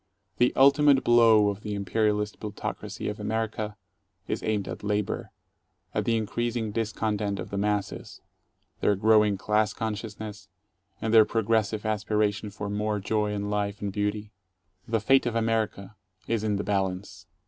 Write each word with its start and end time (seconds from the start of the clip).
The 0.39 0.51
ultimate 0.55 1.03
blow 1.03 1.49
of 1.49 1.61
the 1.61 1.75
imperialist 1.75 2.39
plutocracy 2.39 3.07
of 3.07 3.19
America 3.19 3.77
is 4.27 4.41
aimed 4.41 4.67
at 4.67 4.83
Labor, 4.83 5.29
at 5.93 6.05
the 6.05 6.17
increasing 6.17 6.71
discontent 6.71 7.37
of 7.39 7.51
the 7.51 7.57
masses, 7.59 8.19
their 8.79 8.95
growing 8.95 9.37
class 9.37 9.73
consciousness, 9.75 10.49
and 11.03 11.13
their 11.13 11.23
progressive 11.23 11.85
aspiration 11.85 12.49
for 12.49 12.67
more 12.67 12.99
joy 12.99 13.31
and 13.31 13.51
life 13.51 13.79
and 13.79 13.93
beauty. 13.93 14.31
The 14.87 14.99
fate 15.01 15.27
of 15.27 15.35
America 15.35 15.95
is 16.27 16.43
in 16.43 16.55
the 16.55 16.63
balance. 16.63 17.27